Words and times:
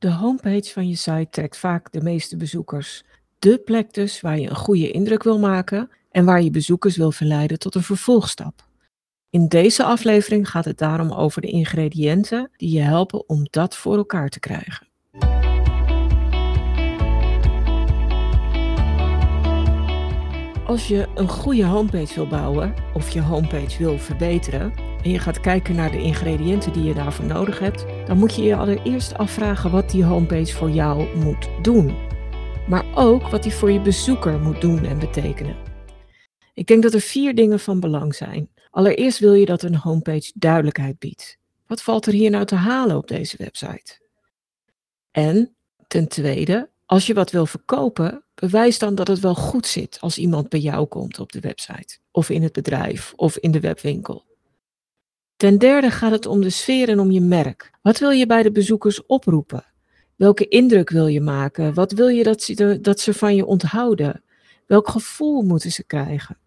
De 0.00 0.10
homepage 0.10 0.72
van 0.72 0.88
je 0.88 0.96
site 0.96 1.26
trekt 1.30 1.56
vaak 1.56 1.92
de 1.92 2.00
meeste 2.00 2.36
bezoekers. 2.36 3.02
De 3.38 3.58
plek 3.58 3.94
dus 3.94 4.20
waar 4.20 4.38
je 4.38 4.48
een 4.48 4.56
goede 4.56 4.90
indruk 4.90 5.22
wil 5.22 5.38
maken 5.38 5.90
en 6.10 6.24
waar 6.24 6.42
je 6.42 6.50
bezoekers 6.50 6.96
wil 6.96 7.12
verleiden 7.12 7.58
tot 7.58 7.74
een 7.74 7.82
vervolgstap. 7.82 8.68
In 9.30 9.48
deze 9.48 9.84
aflevering 9.84 10.50
gaat 10.50 10.64
het 10.64 10.78
daarom 10.78 11.12
over 11.12 11.40
de 11.40 11.50
ingrediënten 11.50 12.50
die 12.56 12.70
je 12.70 12.80
helpen 12.80 13.28
om 13.28 13.46
dat 13.50 13.76
voor 13.76 13.96
elkaar 13.96 14.28
te 14.28 14.40
krijgen. 14.40 14.89
Als 20.70 20.88
je 20.88 21.08
een 21.14 21.28
goede 21.28 21.64
homepage 21.64 22.14
wil 22.14 22.26
bouwen 22.26 22.74
of 22.94 23.10
je 23.10 23.20
homepage 23.20 23.78
wil 23.78 23.98
verbeteren 23.98 24.72
en 25.02 25.10
je 25.10 25.18
gaat 25.18 25.40
kijken 25.40 25.74
naar 25.74 25.90
de 25.90 26.02
ingrediënten 26.02 26.72
die 26.72 26.82
je 26.82 26.94
daarvoor 26.94 27.24
nodig 27.24 27.58
hebt, 27.58 27.84
dan 28.06 28.18
moet 28.18 28.34
je 28.34 28.42
je 28.42 28.56
allereerst 28.56 29.14
afvragen 29.14 29.70
wat 29.70 29.90
die 29.90 30.04
homepage 30.04 30.54
voor 30.54 30.70
jou 30.70 31.16
moet 31.16 31.48
doen. 31.62 31.96
Maar 32.68 32.84
ook 32.94 33.28
wat 33.28 33.42
die 33.42 33.52
voor 33.52 33.70
je 33.70 33.80
bezoeker 33.80 34.38
moet 34.38 34.60
doen 34.60 34.84
en 34.84 34.98
betekenen. 34.98 35.56
Ik 36.54 36.66
denk 36.66 36.82
dat 36.82 36.94
er 36.94 37.00
vier 37.00 37.34
dingen 37.34 37.60
van 37.60 37.80
belang 37.80 38.14
zijn. 38.14 38.50
Allereerst 38.70 39.18
wil 39.18 39.34
je 39.34 39.46
dat 39.46 39.62
een 39.62 39.76
homepage 39.76 40.32
duidelijkheid 40.34 40.98
biedt. 40.98 41.38
Wat 41.66 41.82
valt 41.82 42.06
er 42.06 42.12
hier 42.12 42.30
nou 42.30 42.44
te 42.44 42.54
halen 42.54 42.96
op 42.96 43.08
deze 43.08 43.36
website? 43.36 43.98
En 45.10 45.54
ten 45.86 46.08
tweede, 46.08 46.70
als 46.86 47.06
je 47.06 47.14
wat 47.14 47.30
wil 47.30 47.46
verkopen, 47.46 48.24
bewijs 48.40 48.78
dan 48.78 48.94
dat 48.94 49.08
het 49.08 49.20
wel 49.20 49.34
goed 49.34 49.66
zit 49.66 49.98
als 50.00 50.18
iemand 50.18 50.48
bij 50.48 50.60
jou 50.60 50.86
komt 50.86 51.18
op 51.18 51.32
de 51.32 51.40
website, 51.40 51.98
of 52.10 52.30
in 52.30 52.42
het 52.42 52.52
bedrijf, 52.52 53.12
of 53.16 53.36
in 53.36 53.50
de 53.50 53.60
webwinkel. 53.60 54.24
Ten 55.36 55.58
derde 55.58 55.90
gaat 55.90 56.10
het 56.10 56.26
om 56.26 56.40
de 56.40 56.50
sfeer 56.50 56.88
en 56.88 57.00
om 57.00 57.10
je 57.10 57.20
merk. 57.20 57.70
Wat 57.82 57.98
wil 57.98 58.10
je 58.10 58.26
bij 58.26 58.42
de 58.42 58.52
bezoekers 58.52 59.06
oproepen? 59.06 59.64
Welke 60.16 60.48
indruk 60.48 60.90
wil 60.90 61.06
je 61.06 61.20
maken? 61.20 61.74
Wat 61.74 61.92
wil 61.92 62.08
je 62.08 62.22
dat 62.22 62.42
ze, 62.42 62.78
dat 62.80 63.00
ze 63.00 63.14
van 63.14 63.34
je 63.36 63.46
onthouden? 63.46 64.22
Welk 64.66 64.88
gevoel 64.88 65.42
moeten 65.42 65.72
ze 65.72 65.84
krijgen? 65.84 66.38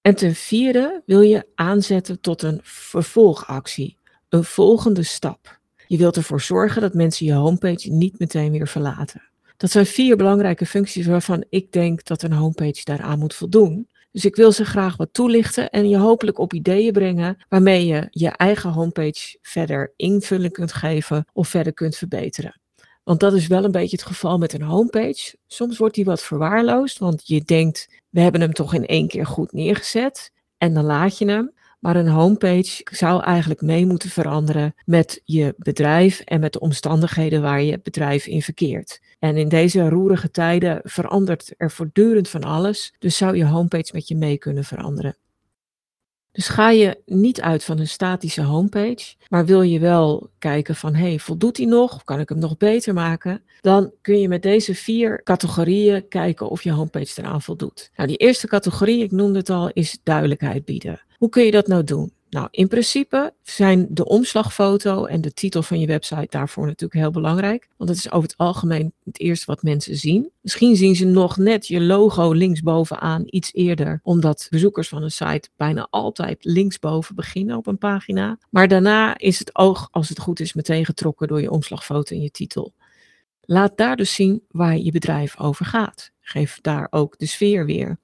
En 0.00 0.14
ten 0.14 0.34
vierde 0.34 1.02
wil 1.06 1.20
je 1.20 1.46
aanzetten 1.54 2.20
tot 2.20 2.42
een 2.42 2.60
vervolgactie, 2.62 3.98
een 4.28 4.44
volgende 4.44 5.02
stap. 5.02 5.60
Je 5.86 5.96
wilt 5.96 6.16
ervoor 6.16 6.40
zorgen 6.40 6.82
dat 6.82 6.94
mensen 6.94 7.26
je 7.26 7.32
homepage 7.32 7.90
niet 7.90 8.18
meteen 8.18 8.52
weer 8.52 8.68
verlaten. 8.68 9.31
Dat 9.62 9.70
zijn 9.70 9.86
vier 9.86 10.16
belangrijke 10.16 10.66
functies 10.66 11.06
waarvan 11.06 11.44
ik 11.48 11.72
denk 11.72 12.04
dat 12.04 12.22
een 12.22 12.32
homepage 12.32 12.84
daaraan 12.84 13.18
moet 13.18 13.34
voldoen. 13.34 13.88
Dus 14.10 14.24
ik 14.24 14.36
wil 14.36 14.52
ze 14.52 14.64
graag 14.64 14.96
wat 14.96 15.08
toelichten 15.12 15.70
en 15.70 15.88
je 15.88 15.96
hopelijk 15.96 16.38
op 16.38 16.52
ideeën 16.52 16.92
brengen 16.92 17.36
waarmee 17.48 17.86
je 17.86 18.06
je 18.10 18.28
eigen 18.28 18.70
homepage 18.70 19.38
verder 19.42 19.92
invulling 19.96 20.52
kunt 20.52 20.72
geven 20.72 21.24
of 21.32 21.48
verder 21.48 21.72
kunt 21.72 21.96
verbeteren. 21.96 22.60
Want 23.02 23.20
dat 23.20 23.32
is 23.32 23.46
wel 23.46 23.64
een 23.64 23.70
beetje 23.70 23.96
het 23.96 24.06
geval 24.06 24.38
met 24.38 24.52
een 24.52 24.62
homepage. 24.62 25.36
Soms 25.46 25.78
wordt 25.78 25.94
die 25.94 26.04
wat 26.04 26.22
verwaarloosd, 26.22 26.98
want 26.98 27.22
je 27.24 27.42
denkt, 27.42 27.88
we 28.08 28.20
hebben 28.20 28.40
hem 28.40 28.52
toch 28.52 28.74
in 28.74 28.86
één 28.86 29.08
keer 29.08 29.26
goed 29.26 29.52
neergezet 29.52 30.32
en 30.58 30.74
dan 30.74 30.84
laat 30.84 31.18
je 31.18 31.28
hem. 31.28 31.52
Maar 31.82 31.96
een 31.96 32.08
homepage 32.08 32.86
zou 32.90 33.22
eigenlijk 33.22 33.60
mee 33.60 33.86
moeten 33.86 34.10
veranderen 34.10 34.74
met 34.84 35.20
je 35.24 35.54
bedrijf 35.56 36.20
en 36.20 36.40
met 36.40 36.52
de 36.52 36.60
omstandigheden 36.60 37.42
waar 37.42 37.62
je 37.62 37.80
bedrijf 37.82 38.26
in 38.26 38.42
verkeert. 38.42 39.00
En 39.18 39.36
in 39.36 39.48
deze 39.48 39.88
roerige 39.88 40.30
tijden 40.30 40.80
verandert 40.84 41.54
er 41.56 41.70
voortdurend 41.70 42.28
van 42.28 42.44
alles, 42.44 42.94
dus 42.98 43.16
zou 43.16 43.36
je 43.36 43.44
homepage 43.44 43.90
met 43.92 44.08
je 44.08 44.16
mee 44.16 44.38
kunnen 44.38 44.64
veranderen. 44.64 45.16
Dus 46.32 46.48
ga 46.48 46.70
je 46.70 47.02
niet 47.06 47.40
uit 47.40 47.64
van 47.64 47.78
een 47.78 47.88
statische 47.88 48.42
homepage, 48.42 49.14
maar 49.28 49.46
wil 49.46 49.62
je 49.62 49.78
wel 49.78 50.30
kijken 50.38 50.76
van 50.76 50.94
hey, 50.94 51.18
voldoet 51.18 51.56
die 51.56 51.66
nog? 51.66 52.04
Kan 52.04 52.20
ik 52.20 52.28
hem 52.28 52.38
nog 52.38 52.56
beter 52.56 52.94
maken? 52.94 53.42
Dan 53.60 53.92
kun 54.00 54.20
je 54.20 54.28
met 54.28 54.42
deze 54.42 54.74
vier 54.74 55.22
categorieën 55.22 56.08
kijken 56.08 56.48
of 56.48 56.62
je 56.62 56.72
homepage 56.72 57.20
eraan 57.20 57.42
voldoet. 57.42 57.90
Nou, 57.96 58.08
die 58.08 58.16
eerste 58.16 58.46
categorie, 58.46 59.02
ik 59.02 59.10
noemde 59.10 59.38
het 59.38 59.50
al, 59.50 59.70
is 59.72 59.98
duidelijkheid 60.02 60.64
bieden. 60.64 61.00
Hoe 61.16 61.28
kun 61.28 61.44
je 61.44 61.50
dat 61.50 61.66
nou 61.66 61.84
doen? 61.84 62.12
Nou, 62.32 62.48
in 62.50 62.68
principe 62.68 63.34
zijn 63.42 63.86
de 63.90 64.04
omslagfoto 64.04 65.04
en 65.04 65.20
de 65.20 65.32
titel 65.32 65.62
van 65.62 65.80
je 65.80 65.86
website 65.86 66.26
daarvoor 66.30 66.66
natuurlijk 66.66 67.00
heel 67.00 67.10
belangrijk. 67.10 67.68
Want 67.76 67.90
het 67.90 67.98
is 67.98 68.10
over 68.10 68.28
het 68.28 68.38
algemeen 68.38 68.92
het 69.04 69.20
eerste 69.20 69.46
wat 69.46 69.62
mensen 69.62 69.96
zien. 69.96 70.30
Misschien 70.40 70.76
zien 70.76 70.96
ze 70.96 71.04
nog 71.04 71.36
net 71.36 71.66
je 71.66 71.80
logo 71.80 72.32
linksbovenaan 72.32 73.22
iets 73.26 73.54
eerder, 73.54 74.00
omdat 74.02 74.46
bezoekers 74.50 74.88
van 74.88 75.02
een 75.02 75.10
site 75.10 75.48
bijna 75.56 75.86
altijd 75.90 76.44
linksboven 76.44 77.14
beginnen 77.14 77.56
op 77.56 77.66
een 77.66 77.78
pagina. 77.78 78.38
Maar 78.50 78.68
daarna 78.68 79.18
is 79.18 79.38
het 79.38 79.56
oog, 79.56 79.88
als 79.90 80.08
het 80.08 80.20
goed 80.20 80.40
is, 80.40 80.52
meteen 80.52 80.84
getrokken 80.84 81.28
door 81.28 81.40
je 81.40 81.50
omslagfoto 81.50 82.14
en 82.14 82.22
je 82.22 82.30
titel. 82.30 82.72
Laat 83.40 83.76
daar 83.76 83.96
dus 83.96 84.14
zien 84.14 84.42
waar 84.48 84.76
je 84.76 84.92
bedrijf 84.92 85.40
over 85.40 85.64
gaat. 85.64 86.10
Geef 86.20 86.58
daar 86.60 86.86
ook 86.90 87.18
de 87.18 87.26
sfeer 87.26 87.66
weer. 87.66 87.98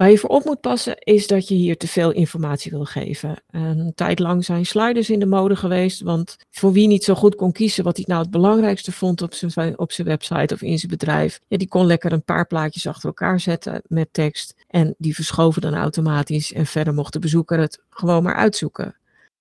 Waar 0.00 0.10
je 0.10 0.18
voor 0.18 0.30
op 0.30 0.44
moet 0.44 0.60
passen 0.60 0.98
is 0.98 1.26
dat 1.26 1.48
je 1.48 1.54
hier 1.54 1.76
te 1.76 1.88
veel 1.88 2.10
informatie 2.10 2.70
wil 2.70 2.84
geven. 2.84 3.42
Een 3.50 3.92
tijd 3.94 4.18
lang 4.18 4.44
zijn 4.44 4.66
sliders 4.66 5.10
in 5.10 5.18
de 5.18 5.26
mode 5.26 5.56
geweest, 5.56 6.00
want 6.00 6.36
voor 6.50 6.72
wie 6.72 6.86
niet 6.86 7.04
zo 7.04 7.14
goed 7.14 7.34
kon 7.34 7.52
kiezen 7.52 7.84
wat 7.84 7.96
hij 7.96 8.04
nou 8.08 8.20
het 8.20 8.30
belangrijkste 8.30 8.92
vond 8.92 9.22
op 9.22 9.34
zijn, 9.34 9.78
op 9.78 9.92
zijn 9.92 10.06
website 10.06 10.54
of 10.54 10.62
in 10.62 10.78
zijn 10.78 10.90
bedrijf, 10.90 11.40
ja, 11.48 11.56
die 11.56 11.68
kon 11.68 11.86
lekker 11.86 12.12
een 12.12 12.24
paar 12.24 12.46
plaatjes 12.46 12.86
achter 12.86 13.08
elkaar 13.08 13.40
zetten 13.40 13.82
met 13.86 14.08
tekst 14.12 14.54
en 14.66 14.94
die 14.98 15.14
verschoven 15.14 15.62
dan 15.62 15.74
automatisch 15.74 16.52
en 16.52 16.66
verder 16.66 16.94
mocht 16.94 17.12
de 17.12 17.18
bezoeker 17.18 17.58
het 17.58 17.80
gewoon 17.90 18.22
maar 18.22 18.36
uitzoeken. 18.36 18.99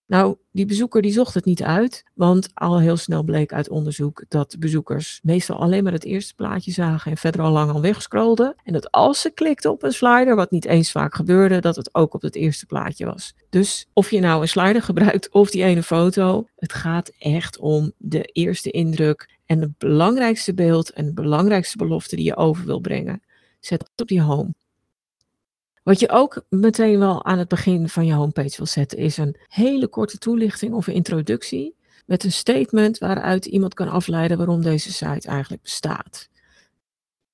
Nou, 0.10 0.36
die 0.52 0.66
bezoeker 0.66 1.02
die 1.02 1.12
zocht 1.12 1.34
het 1.34 1.46
niet 1.46 1.64
uit, 1.64 2.04
want 2.14 2.50
al 2.54 2.80
heel 2.80 2.98
snel 2.98 3.24
bleek 3.24 3.54
uit 3.54 3.70
onderzoek 3.70 4.24
dat 4.28 4.56
bezoekers 4.60 5.20
meestal 5.24 5.60
alleen 5.60 5.84
maar 5.84 5.94
het 5.94 6.04
eerste 6.04 6.36
plaatje 6.36 6.72
zagen 6.72 7.12
en 7.12 7.18
verder 7.18 7.42
al 7.42 7.52
lang 7.52 7.72
al 7.72 7.82
wegscrollden. 7.82 8.56
En 8.64 8.74
dat 8.74 8.92
als 8.92 9.22
ze 9.22 9.30
klikten 9.30 9.72
op 9.72 9.84
een 9.84 9.92
slider, 9.92 10.36
wat 10.36 10.52
niet 10.52 10.66
eens 10.66 10.92
vaak 10.92 11.16
gebeurde, 11.16 11.60
dat 11.60 11.76
het 11.76 11.96
ook 11.96 12.14
op 12.14 12.22
het 12.22 12.36
eerste 12.36 12.66
plaatje 12.66 13.06
was. 13.06 13.34
Dus 13.50 13.88
of 13.94 14.12
je 14.12 14.20
nou 14.20 14.42
een 14.42 14.48
slider 14.48 14.82
gebruikt 14.82 15.30
of 15.32 15.50
die 15.50 15.64
ene 15.64 15.84
foto, 15.84 16.48
het 16.56 16.74
gaat 16.74 17.12
echt 17.20 17.60
om 17.60 17.92
de 17.98 18.24
eerste 18.24 18.72
indruk 18.72 19.38
en 19.46 19.62
het 19.62 19.78
belangrijkste 19.78 20.54
beeld 20.54 20.90
en 20.90 21.06
de 21.06 21.14
belangrijkste 21.14 21.78
belofte 21.78 22.16
die 22.16 22.26
je 22.26 22.36
over 22.36 22.66
wil 22.66 22.80
brengen. 22.80 23.22
Zet 23.60 23.90
op 23.96 24.08
die 24.08 24.22
home. 24.22 24.54
Wat 25.90 26.00
je 26.00 26.10
ook 26.10 26.44
meteen 26.50 27.00
wel 27.00 27.26
aan 27.26 27.38
het 27.38 27.48
begin 27.48 27.90
van 27.90 28.06
je 28.06 28.14
homepage 28.14 28.58
wil 28.58 28.66
zetten, 28.66 28.98
is 28.98 29.18
een 29.18 29.36
hele 29.48 29.88
korte 29.88 30.18
toelichting 30.18 30.74
of 30.74 30.88
introductie 30.88 31.76
met 32.06 32.24
een 32.24 32.32
statement 32.32 32.98
waaruit 32.98 33.46
iemand 33.46 33.74
kan 33.74 33.90
afleiden 33.90 34.38
waarom 34.38 34.62
deze 34.62 34.94
site 34.94 35.28
eigenlijk 35.28 35.62
bestaat. 35.62 36.30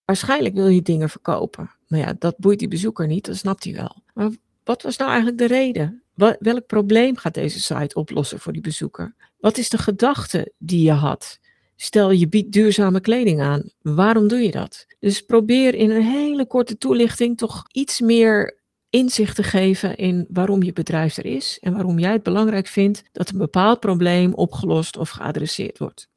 Waarschijnlijk 0.05 0.55
wil 0.55 0.67
je 0.67 0.81
dingen 0.81 1.09
verkopen. 1.09 1.71
Maar 1.87 1.99
ja, 1.99 2.15
dat 2.19 2.37
boeit 2.37 2.59
die 2.59 2.67
bezoeker 2.67 3.07
niet, 3.07 3.25
dat 3.25 3.35
snapt 3.35 3.63
hij 3.63 3.73
wel. 3.73 3.95
Maar 4.13 4.29
wat 4.63 4.81
was 4.81 4.97
nou 4.97 5.09
eigenlijk 5.09 5.39
de 5.39 5.47
reden? 5.47 6.03
Welk 6.39 6.65
probleem 6.65 7.17
gaat 7.17 7.33
deze 7.33 7.61
site 7.61 7.95
oplossen 7.95 8.39
voor 8.39 8.53
die 8.53 8.61
bezoeker? 8.61 9.15
Wat 9.37 9.57
is 9.57 9.69
de 9.69 9.77
gedachte 9.77 10.51
die 10.57 10.83
je 10.83 10.91
had? 10.91 11.39
Stel 11.75 12.11
je 12.11 12.27
biedt 12.27 12.51
duurzame 12.51 12.99
kleding 12.99 13.41
aan. 13.41 13.69
Waarom 13.81 14.27
doe 14.27 14.39
je 14.39 14.51
dat? 14.51 14.85
Dus 14.99 15.21
probeer 15.21 15.75
in 15.75 15.91
een 15.91 16.03
hele 16.03 16.45
korte 16.45 16.77
toelichting 16.77 17.37
toch 17.37 17.63
iets 17.71 18.01
meer 18.01 18.59
inzicht 18.89 19.35
te 19.35 19.43
geven 19.43 19.95
in 19.95 20.25
waarom 20.29 20.63
je 20.63 20.73
bedrijf 20.73 21.17
er 21.17 21.25
is 21.25 21.57
en 21.61 21.73
waarom 21.73 21.99
jij 21.99 22.11
het 22.11 22.23
belangrijk 22.23 22.67
vindt 22.67 23.03
dat 23.11 23.29
een 23.29 23.37
bepaald 23.37 23.79
probleem 23.79 24.33
opgelost 24.33 24.97
of 24.97 25.09
geadresseerd 25.09 25.77
wordt. 25.77 26.07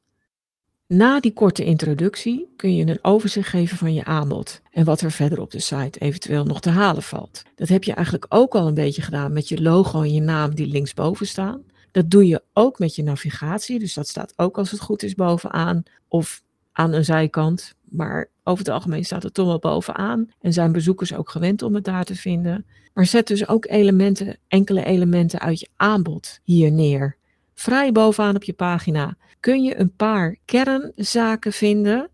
Na 0.86 1.20
die 1.20 1.32
korte 1.32 1.64
introductie 1.64 2.52
kun 2.56 2.76
je 2.76 2.86
een 2.86 3.04
overzicht 3.04 3.48
geven 3.48 3.76
van 3.76 3.94
je 3.94 4.04
aanbod 4.04 4.60
en 4.70 4.84
wat 4.84 5.00
er 5.00 5.10
verder 5.10 5.40
op 5.40 5.50
de 5.50 5.60
site 5.60 5.98
eventueel 5.98 6.44
nog 6.44 6.60
te 6.60 6.70
halen 6.70 7.02
valt. 7.02 7.42
Dat 7.54 7.68
heb 7.68 7.84
je 7.84 7.92
eigenlijk 7.92 8.26
ook 8.28 8.54
al 8.54 8.66
een 8.66 8.74
beetje 8.74 9.02
gedaan 9.02 9.32
met 9.32 9.48
je 9.48 9.62
logo 9.62 10.02
en 10.02 10.12
je 10.12 10.20
naam 10.20 10.54
die 10.54 10.66
linksboven 10.66 11.26
staan. 11.26 11.62
Dat 11.98 12.10
doe 12.10 12.26
je 12.26 12.42
ook 12.52 12.78
met 12.78 12.94
je 12.94 13.02
navigatie, 13.02 13.78
dus 13.78 13.94
dat 13.94 14.08
staat 14.08 14.32
ook 14.36 14.58
als 14.58 14.70
het 14.70 14.80
goed 14.80 15.02
is 15.02 15.14
bovenaan 15.14 15.82
of 16.08 16.42
aan 16.72 16.92
een 16.92 17.04
zijkant. 17.04 17.74
Maar 17.88 18.28
over 18.44 18.64
het 18.64 18.74
algemeen 18.74 19.04
staat 19.04 19.22
het 19.22 19.34
toch 19.34 19.46
wel 19.46 19.58
bovenaan 19.58 20.30
en 20.40 20.52
zijn 20.52 20.72
bezoekers 20.72 21.14
ook 21.14 21.30
gewend 21.30 21.62
om 21.62 21.74
het 21.74 21.84
daar 21.84 22.04
te 22.04 22.14
vinden. 22.14 22.66
Maar 22.94 23.06
zet 23.06 23.26
dus 23.26 23.48
ook 23.48 23.66
elementen, 23.66 24.38
enkele 24.48 24.84
elementen 24.84 25.40
uit 25.40 25.60
je 25.60 25.68
aanbod 25.76 26.40
hier 26.42 26.72
neer. 26.72 27.16
Vrij 27.54 27.92
bovenaan 27.92 28.36
op 28.36 28.44
je 28.44 28.52
pagina 28.52 29.16
kun 29.40 29.62
je 29.62 29.78
een 29.78 29.94
paar 29.96 30.36
kernzaken 30.44 31.52
vinden 31.52 32.10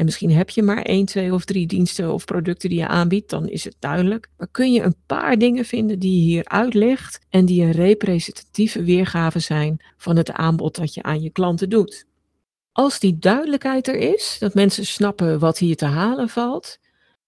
en 0.00 0.06
misschien 0.06 0.32
heb 0.32 0.50
je 0.50 0.62
maar 0.62 0.82
één, 0.82 1.06
twee 1.06 1.34
of 1.34 1.44
drie 1.44 1.66
diensten 1.66 2.12
of 2.12 2.24
producten 2.24 2.68
die 2.68 2.78
je 2.78 2.86
aanbiedt, 2.86 3.30
dan 3.30 3.48
is 3.48 3.64
het 3.64 3.76
duidelijk. 3.78 4.28
Maar 4.36 4.48
kun 4.50 4.72
je 4.72 4.82
een 4.82 4.94
paar 5.06 5.38
dingen 5.38 5.64
vinden 5.64 5.98
die 5.98 6.16
je 6.16 6.22
hier 6.22 6.44
uitlegt 6.44 7.26
en 7.28 7.44
die 7.44 7.62
een 7.62 7.72
representatieve 7.72 8.82
weergave 8.82 9.38
zijn 9.38 9.84
van 9.96 10.16
het 10.16 10.32
aanbod 10.32 10.76
dat 10.76 10.94
je 10.94 11.02
aan 11.02 11.22
je 11.22 11.30
klanten 11.30 11.68
doet. 11.68 12.06
Als 12.72 12.98
die 12.98 13.18
duidelijkheid 13.18 13.88
er 13.88 13.96
is, 13.96 14.36
dat 14.38 14.54
mensen 14.54 14.86
snappen 14.86 15.38
wat 15.38 15.58
hier 15.58 15.76
te 15.76 15.84
halen 15.84 16.28
valt, 16.28 16.78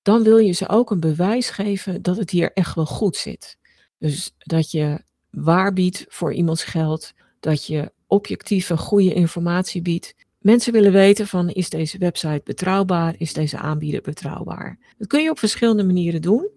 dan 0.03 0.23
wil 0.23 0.39
je 0.39 0.53
ze 0.53 0.69
ook 0.69 0.91
een 0.91 1.01
bewijs 1.01 1.51
geven 1.51 2.03
dat 2.03 2.17
het 2.17 2.31
hier 2.31 2.53
echt 2.53 2.75
wel 2.75 2.87
goed 2.87 3.17
zit. 3.17 3.59
Dus 3.99 4.35
dat 4.39 4.71
je 4.71 5.05
waar 5.31 5.73
biedt 5.73 6.05
voor 6.09 6.35
iemands 6.35 6.65
geld, 6.65 7.13
dat 7.41 7.67
je 7.67 7.93
objectieve, 8.07 8.77
goede 8.77 9.15
informatie 9.15 9.83
biedt 9.83 10.15
Mensen 10.43 10.73
willen 10.73 10.93
weten 10.93 11.27
van 11.27 11.49
is 11.49 11.71
deze 11.71 11.99
website 11.99 12.41
betrouwbaar, 12.45 13.15
is 13.19 13.33
deze 13.33 13.59
aanbieder 13.59 14.01
betrouwbaar. 14.01 14.79
Dat 14.99 15.09
kun 15.09 15.23
je 15.23 15.31
op 15.31 15.39
verschillende 15.39 15.85
manieren 15.85 16.23
doen. 16.23 16.49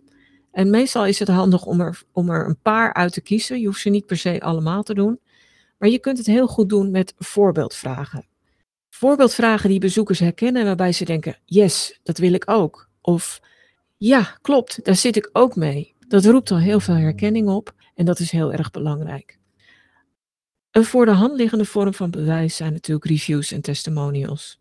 En 0.52 0.70
meestal 0.70 1.06
is 1.06 1.20
het 1.20 1.28
handig 1.28 1.66
om 1.66 1.82
er, 1.82 2.02
om 2.12 2.30
er 2.30 2.48
een 2.48 2.60
paar 2.62 2.94
uit 2.94 3.14
te 3.14 3.22
kiezen. 3.22 3.60
Je 3.60 3.66
hoeft 3.66 3.82
ze 3.82 3.90
niet 3.90 4.06
per 4.06 4.18
se 4.18 4.42
allemaal 4.42 4.84
te 4.84 4.94
doen. 4.94 5.20
Maar 5.78 5.90
je 5.90 6.00
kunt 6.00 6.18
het 6.18 6.28
heel 6.28 6.48
goed 6.48 6.70
doen 6.70 6.92
met 6.92 7.14
voorbeeldvragen. 7.18 8.26
Voorbeeldvragen 8.90 9.70
die 9.70 9.80
bezoekers 9.80 10.20
herkennen 10.20 10.66
waarbij 10.66 10.92
ze 10.92 11.06
denken, 11.06 11.38
yes, 11.46 12.00
dat 12.04 12.18
wil 12.18 12.34
ik 12.34 12.50
ook. 12.50 12.90
Of 13.02 13.42
ja, 13.98 14.38
klopt, 14.42 14.84
daar 14.84 14.96
zit 14.96 15.16
ik 15.16 15.30
ook 15.34 15.56
mee. 15.56 15.96
Dat 16.08 16.26
roept 16.26 16.52
al 16.52 16.60
heel 16.60 16.80
veel 16.80 16.96
herkenning 16.96 17.48
op 17.48 17.74
en 17.96 18.06
dat 18.06 18.20
is 18.20 18.32
heel 18.32 18.54
erg 18.54 18.72
belangrijk. 18.72 19.40
Een 20.76 20.86
voor 20.86 21.06
de 21.06 21.12
hand 21.12 21.36
liggende 21.36 21.66
vorm 21.66 21.94
van 21.94 22.10
bewijs 22.10 22.56
zijn 22.56 22.74
natuurlijk 22.74 23.06
reviews 23.06 23.52
en 23.52 23.62
testimonials. 23.62 24.60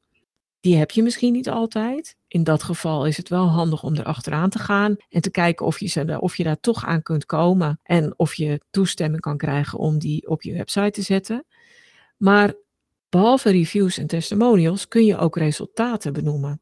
Die 0.61 0.77
heb 0.77 0.91
je 0.91 1.03
misschien 1.03 1.33
niet 1.33 1.49
altijd. 1.49 2.17
In 2.29 2.45
dat 2.45 2.63
geval 2.63 3.07
is 3.07 3.17
het 3.17 3.29
wel 3.29 3.47
handig 3.47 3.83
om 3.83 3.95
erachteraan 3.95 4.51
te 4.51 4.59
gaan 4.59 4.97
en 5.09 5.21
te 5.21 5.31
kijken 5.31 5.67
of 5.67 5.81
je, 5.81 6.21
of 6.21 6.37
je 6.37 6.45
daar 6.45 6.61
toch 6.61 6.85
aan 6.85 7.03
kunt 7.03 7.27
komen 7.27 7.81
en 7.83 8.15
of 8.17 8.35
je 8.35 8.61
toestemming 8.71 9.21
kan 9.21 9.37
krijgen 9.37 9.79
om 9.79 9.99
die 9.99 10.29
op 10.29 10.43
je 10.43 10.53
website 10.53 10.91
te 10.91 11.03
zetten. 11.03 11.45
Maar 12.17 12.55
behalve 13.09 13.51
reviews 13.51 13.99
en 13.99 14.07
testimonials 14.07 14.89
kun 14.89 15.05
je 15.05 15.17
ook 15.17 15.37
resultaten 15.37 16.13
benoemen. 16.13 16.61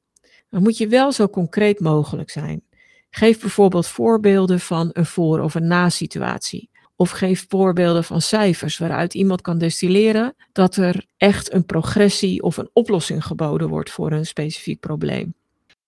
Dan 0.50 0.62
moet 0.62 0.76
je 0.76 0.88
wel 0.88 1.12
zo 1.12 1.28
concreet 1.28 1.80
mogelijk 1.80 2.30
zijn. 2.30 2.64
Geef 3.10 3.40
bijvoorbeeld 3.40 3.86
voorbeelden 3.86 4.60
van 4.60 4.90
een 4.92 5.06
voor- 5.06 5.40
of 5.40 5.54
een 5.54 5.66
na-situatie. 5.66 6.70
Of 7.02 7.10
geef 7.10 7.46
voorbeelden 7.48 8.04
van 8.04 8.20
cijfers 8.20 8.78
waaruit 8.78 9.14
iemand 9.14 9.40
kan 9.40 9.58
destilleren 9.58 10.34
dat 10.52 10.76
er 10.76 11.06
echt 11.16 11.52
een 11.52 11.66
progressie 11.66 12.42
of 12.42 12.56
een 12.56 12.70
oplossing 12.72 13.24
geboden 13.24 13.68
wordt 13.68 13.90
voor 13.90 14.12
een 14.12 14.26
specifiek 14.26 14.80
probleem. 14.80 15.34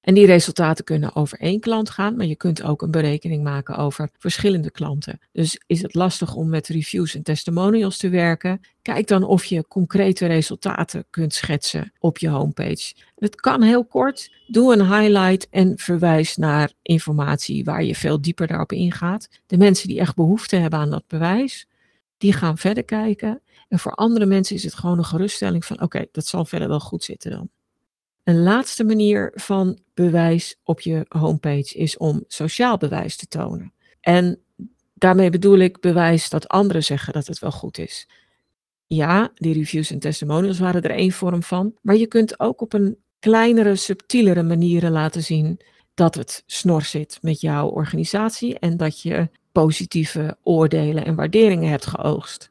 En 0.05 0.15
die 0.15 0.27
resultaten 0.27 0.85
kunnen 0.85 1.15
over 1.15 1.39
één 1.39 1.61
klant 1.61 1.91
gaan, 1.91 2.17
maar 2.17 2.27
je 2.27 2.37
kunt 2.37 2.63
ook 2.63 2.83
een 2.83 2.91
berekening 2.91 3.43
maken 3.43 3.77
over 3.77 4.11
verschillende 4.19 4.71
klanten. 4.71 5.19
Dus 5.33 5.61
is 5.67 5.83
het 5.83 5.95
lastig 5.95 6.35
om 6.35 6.49
met 6.49 6.69
reviews 6.69 7.15
en 7.15 7.23
testimonials 7.23 7.97
te 7.97 8.09
werken? 8.09 8.61
Kijk 8.83 9.07
dan 9.07 9.23
of 9.23 9.45
je 9.45 9.67
concrete 9.69 10.27
resultaten 10.27 11.05
kunt 11.11 11.35
schetsen 11.35 11.93
op 11.99 12.19
je 12.19 12.29
homepage. 12.29 12.95
Het 13.15 13.35
kan 13.35 13.63
heel 13.63 13.85
kort. 13.85 14.31
Doe 14.47 14.73
een 14.73 14.87
highlight 14.87 15.49
en 15.51 15.79
verwijs 15.79 16.37
naar 16.37 16.73
informatie 16.83 17.65
waar 17.65 17.85
je 17.85 17.95
veel 17.95 18.21
dieper 18.21 18.47
daarop 18.47 18.73
ingaat. 18.73 19.29
De 19.47 19.57
mensen 19.57 19.89
die 19.89 20.01
echt 20.01 20.15
behoefte 20.15 20.57
hebben 20.57 20.79
aan 20.79 20.91
dat 20.91 21.05
bewijs, 21.07 21.67
die 22.17 22.33
gaan 22.33 22.59
verder 22.59 22.85
kijken. 22.85 23.43
En 23.69 23.79
voor 23.79 23.93
andere 23.93 24.27
mensen 24.27 24.57
is 24.57 24.65
het 24.65 24.75
gewoon 24.75 24.99
een 24.99 25.05
geruststelling 25.05 25.65
van 25.65 25.83
oké, 25.83 26.07
dat 26.13 26.27
zal 26.27 26.45
verder 26.45 26.69
wel 26.69 26.81
goed 26.81 27.05
zitten 27.05 27.31
dan. 27.31 27.49
Een 28.25 28.43
laatste 28.43 28.85
manier 28.85 29.33
van 29.35 29.79
bewijs 29.95 30.57
op 30.63 30.81
je 30.81 31.07
homepage 31.09 31.75
is 31.75 31.97
om 31.97 32.25
sociaal 32.27 32.77
bewijs 32.77 33.17
te 33.17 33.27
tonen. 33.27 33.73
En 34.01 34.41
daarmee 34.95 35.31
bedoel 35.31 35.59
ik 35.59 35.81
bewijs 35.81 36.31
dat 36.31 36.49
anderen 36.49 36.85
zeggen 36.85 37.13
dat 37.13 37.27
het 37.27 37.39
wel 37.39 37.51
goed 37.51 37.79
is. 37.79 38.09
Ja, 38.87 39.31
die 39.35 39.55
reviews 39.55 39.91
en 39.91 39.99
testimonials 39.99 40.59
waren 40.59 40.83
er 40.83 40.91
één 40.91 41.13
vorm 41.13 41.43
van, 41.43 41.75
maar 41.83 41.97
je 41.97 42.07
kunt 42.07 42.41
ook 42.41 42.61
op 42.61 42.73
een 42.73 42.99
kleinere, 43.19 43.77
subtielere 43.77 44.43
manieren 44.43 44.91
laten 44.91 45.23
zien 45.23 45.61
dat 45.95 46.15
het 46.15 46.43
snor 46.47 46.83
zit 46.83 47.19
met 47.23 47.41
jouw 47.41 47.69
organisatie 47.69 48.59
en 48.59 48.77
dat 48.77 49.01
je 49.01 49.29
positieve 49.53 50.37
oordelen 50.43 51.05
en 51.05 51.15
waarderingen 51.15 51.71
hebt 51.71 51.87
geoogst. 51.87 52.51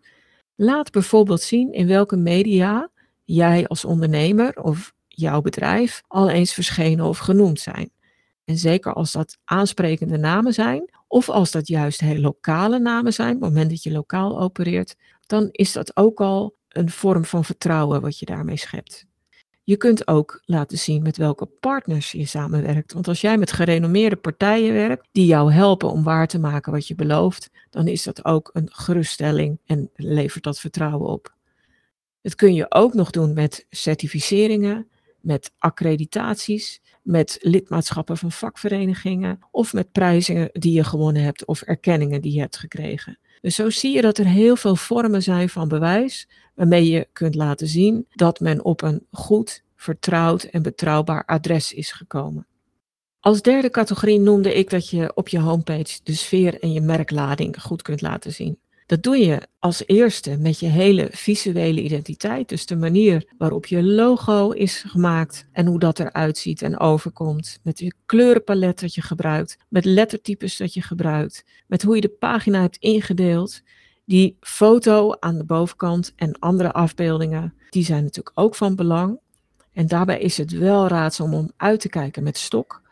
Laat 0.56 0.92
bijvoorbeeld 0.92 1.42
zien 1.42 1.74
in 1.74 1.88
welke 1.88 2.16
media 2.16 2.90
jij 3.24 3.68
als 3.68 3.86
ondernemer 3.86 4.64
of 4.64 4.94
jouw 5.16 5.42
bedrijf 5.42 6.02
al 6.08 6.30
eens 6.30 6.54
verschenen 6.54 7.06
of 7.06 7.18
genoemd 7.18 7.60
zijn. 7.60 7.92
En 8.46 8.58
zeker 8.58 8.94
als 8.94 9.12
dat 9.12 9.38
aansprekende 9.44 10.18
namen 10.18 10.54
zijn, 10.54 10.90
of 11.08 11.30
als 11.30 11.52
dat 11.52 11.68
juist 11.68 12.00
heel 12.00 12.20
lokale 12.20 12.80
namen 12.80 13.14
zijn, 13.14 13.36
op 13.36 13.42
het 13.42 13.50
moment 13.50 13.70
dat 13.70 13.84
je 13.84 13.92
lokaal 13.92 14.40
opereert, 14.40 14.96
dan 15.26 15.48
is 15.52 15.72
dat 15.72 15.98
ook 15.98 16.22
al 16.22 16.56
een 16.70 16.90
vorm 16.90 17.26
van 17.26 17.46
vertrouwen 17.46 18.02
wat 18.02 18.20
je 18.20 18.26
daarmee 18.26 18.58
schept. 18.58 19.06
Je 19.66 19.78
kunt 19.78 20.08
ook 20.08 20.42
laten 20.46 20.78
zien 20.78 21.02
met 21.02 21.18
welke 21.18 21.46
partners 21.46 22.12
je 22.12 22.26
samenwerkt. 22.26 22.94
Want 22.94 23.08
als 23.08 23.22
jij 23.22 23.38
met 23.38 23.52
gerenommeerde 23.52 24.16
partijen 24.16 24.74
werkt 24.74 25.08
die 25.12 25.26
jou 25.26 25.52
helpen 25.52 25.90
om 25.90 26.04
waar 26.04 26.28
te 26.28 26.40
maken 26.40 26.72
wat 26.72 26.88
je 26.88 26.96
belooft, 26.96 27.50
dan 27.70 27.88
is 27.88 28.04
dat 28.04 28.26
ook 28.26 28.50
een 28.54 28.70
geruststelling 28.72 29.60
en 29.66 29.90
levert 29.96 30.44
dat 30.44 30.60
vertrouwen 30.60 31.10
op. 31.10 31.34
Dat 32.22 32.36
kun 32.36 32.54
je 32.54 32.66
ook 32.70 32.94
nog 32.94 33.10
doen 33.10 33.34
met 33.34 33.66
certificeringen, 33.70 34.88
met 35.24 35.52
accreditaties, 35.58 36.82
met 37.02 37.38
lidmaatschappen 37.42 38.18
van 38.18 38.32
vakverenigingen 38.32 39.40
of 39.52 39.74
met 39.74 39.92
prijzen 39.92 40.50
die 40.54 40.74
je 40.74 40.84
gewonnen 40.84 41.24
hebt 41.24 41.46
of 41.46 41.62
erkenningen 41.62 42.22
die 42.22 42.34
je 42.34 42.40
hebt 42.40 42.58
gekregen. 42.58 43.18
Dus 43.42 43.56
zo 43.56 43.70
zie 43.70 43.96
je 43.96 44.02
dat 44.02 44.18
er 44.18 44.26
heel 44.26 44.56
veel 44.56 44.76
vormen 44.76 45.24
zijn 45.24 45.50
van 45.50 45.68
bewijs 45.68 46.28
waarmee 46.56 46.90
je 46.90 47.08
kunt 47.14 47.36
laten 47.36 47.68
zien 47.68 48.06
dat 48.10 48.40
men 48.40 48.64
op 48.64 48.82
een 48.82 49.06
goed, 49.12 49.64
vertrouwd 49.76 50.44
en 50.44 50.62
betrouwbaar 50.62 51.26
adres 51.26 51.74
is 51.74 51.92
gekomen. 51.92 52.48
Als 53.20 53.42
derde 53.42 53.70
categorie 53.70 54.20
noemde 54.20 54.54
ik 54.54 54.70
dat 54.70 54.90
je 54.90 55.12
op 55.16 55.28
je 55.28 55.40
homepage 55.40 56.00
de 56.04 56.14
sfeer 56.14 56.60
en 56.60 56.72
je 56.74 56.82
merklading 56.82 57.62
goed 57.62 57.82
kunt 57.82 58.02
laten 58.02 58.34
zien. 58.34 58.60
Dat 58.94 59.04
doe 59.04 59.18
je 59.18 59.48
als 59.60 59.84
eerste 59.86 60.38
met 60.38 60.60
je 60.60 60.66
hele 60.66 61.08
visuele 61.12 61.82
identiteit, 61.82 62.50
dus 62.50 62.66
de 62.66 62.76
manier 62.76 63.34
waarop 63.38 63.66
je 63.66 63.84
logo 63.84 64.50
is 64.50 64.84
gemaakt 64.88 65.48
en 65.52 65.66
hoe 65.66 65.80
dat 65.80 66.00
eruit 66.00 66.38
ziet 66.38 66.62
en 66.62 66.80
overkomt, 66.80 67.60
met 67.64 67.80
je 67.80 67.94
kleurenpalet 68.06 68.80
dat 68.80 68.96
je 68.96 69.02
gebruikt, 69.02 69.58
met 69.70 69.86
lettertypes 69.86 70.58
dat 70.58 70.74
je 70.74 70.82
gebruikt, 70.82 71.44
met 71.68 71.84
hoe 71.84 71.96
je 71.96 72.02
de 72.02 72.10
pagina 72.10 72.62
hebt 72.62 72.78
ingedeeld. 72.78 73.62
Die 74.06 74.38
foto 74.40 75.16
aan 75.20 75.38
de 75.38 75.46
bovenkant 75.46 76.14
en 76.16 76.40
andere 76.40 76.72
afbeeldingen, 76.72 77.54
die 77.70 77.86
zijn 77.86 78.04
natuurlijk 78.04 78.40
ook 78.40 78.56
van 78.56 78.76
belang. 78.76 79.20
En 79.72 79.88
daarbij 79.88 80.20
is 80.20 80.38
het 80.38 80.52
wel 80.52 80.88
raadzaam 80.88 81.34
om 81.34 81.52
uit 81.58 81.80
te 81.80 81.90
kijken 81.90 82.24
met 82.24 82.38
stok 82.38 82.83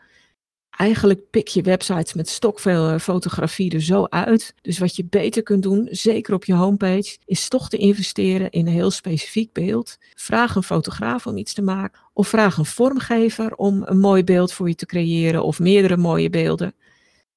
eigenlijk 0.82 1.30
pik 1.30 1.48
je 1.48 1.62
websites 1.62 2.12
met 2.12 2.28
stokveel 2.28 2.88
eh, 2.88 2.98
fotografie 2.98 3.74
er 3.74 3.82
zo 3.82 4.04
uit. 4.04 4.54
Dus 4.62 4.78
wat 4.78 4.96
je 4.96 5.04
beter 5.04 5.42
kunt 5.42 5.62
doen, 5.62 5.88
zeker 5.90 6.34
op 6.34 6.44
je 6.44 6.54
homepage, 6.54 7.16
is 7.24 7.48
toch 7.48 7.68
te 7.68 7.76
investeren 7.76 8.50
in 8.50 8.66
een 8.66 8.72
heel 8.72 8.90
specifiek 8.90 9.52
beeld. 9.52 9.98
Vraag 10.14 10.54
een 10.54 10.62
fotograaf 10.62 11.26
om 11.26 11.36
iets 11.36 11.52
te 11.52 11.62
maken. 11.62 12.00
Of 12.12 12.28
vraag 12.28 12.56
een 12.56 12.64
vormgever 12.64 13.54
om 13.54 13.82
een 13.84 13.98
mooi 13.98 14.24
beeld 14.24 14.52
voor 14.52 14.68
je 14.68 14.74
te 14.74 14.86
creëren 14.86 15.44
of 15.44 15.58
meerdere 15.58 15.96
mooie 15.96 16.30
beelden. 16.30 16.74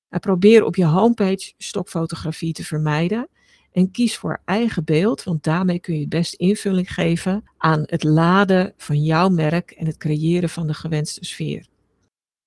En 0.09 0.19
probeer 0.19 0.63
op 0.63 0.75
je 0.75 0.85
homepage 0.85 1.53
stokfotografie 1.57 2.53
te 2.53 2.63
vermijden. 2.63 3.27
En 3.71 3.91
kies 3.91 4.17
voor 4.17 4.41
eigen 4.45 4.83
beeld, 4.83 5.23
want 5.23 5.43
daarmee 5.43 5.79
kun 5.79 5.93
je 5.93 5.99
het 5.99 6.09
best 6.09 6.33
invulling 6.33 6.93
geven 6.93 7.43
aan 7.57 7.83
het 7.85 8.03
laden 8.03 8.73
van 8.77 9.03
jouw 9.03 9.29
merk 9.29 9.71
en 9.71 9.85
het 9.85 9.97
creëren 9.97 10.49
van 10.49 10.67
de 10.67 10.73
gewenste 10.73 11.25
sfeer. 11.25 11.73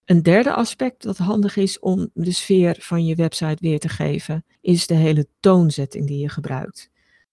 Een 0.09 0.23
derde 0.23 0.53
aspect 0.53 1.03
dat 1.03 1.17
handig 1.17 1.57
is 1.57 1.79
om 1.79 2.11
de 2.15 2.33
sfeer 2.33 2.77
van 2.81 3.07
je 3.07 3.15
website 3.15 3.57
weer 3.61 3.79
te 3.79 3.89
geven, 3.89 4.45
is 4.61 4.87
de 4.87 4.95
hele 4.95 5.27
toonzetting 5.41 6.07
die 6.07 6.19
je 6.19 6.29
gebruikt. 6.29 6.91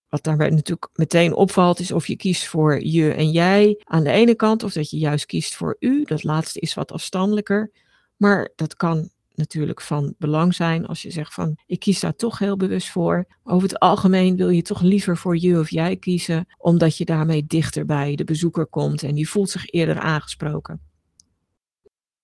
Wat 0.10 0.24
daarbij 0.24 0.50
natuurlijk 0.50 0.88
meteen 0.94 1.34
opvalt, 1.34 1.80
is 1.80 1.92
of 1.92 2.08
je 2.08 2.16
kiest 2.16 2.48
voor 2.48 2.84
je 2.84 3.12
en 3.12 3.32
jij 3.32 3.82
aan 3.84 4.04
de 4.04 4.12
ene 4.12 4.36
kant, 4.36 4.64
of 4.64 4.74
dat 4.74 4.90
je 4.90 4.98
juist 4.98 5.26
kiest 5.26 5.56
voor 5.56 5.76
u. 5.80 6.04
Dat 6.04 6.24
laatste 6.24 6.60
is 6.60 6.74
wat 6.74 6.92
afstandelijker. 6.92 7.72
Maar 8.16 8.52
dat 8.56 8.76
kan 8.76 9.10
natuurlijk 9.34 9.82
van 9.82 10.16
belang 10.18 10.54
zijn 10.54 10.86
als 10.86 11.02
je 11.02 11.12
zegt 11.12 11.34
van 11.34 11.58
ik 11.66 11.80
kies 11.80 12.00
daar 12.00 12.16
toch 12.16 12.40
heel 12.40 12.58
bewust 12.58 12.90
voor. 12.90 13.26
Over 13.44 13.68
het 13.68 13.80
algemeen 13.80 14.36
wil 14.36 14.50
je 14.50 14.62
toch 14.62 14.82
liever 14.82 15.18
voor 15.18 15.38
je 15.38 15.60
of 15.60 15.70
jij 15.70 15.96
kiezen, 15.96 16.48
omdat 16.58 16.98
je 16.98 17.06
daarmee 17.06 17.46
dichter 17.48 17.86
bij 17.86 18.16
de 18.16 18.24
bezoeker 18.24 18.66
komt 18.66 19.04
en 19.04 19.16
die 19.16 19.30
voelt 19.30 19.50
zich 19.50 19.66
eerder 19.70 20.00
aangesproken. 20.00 20.94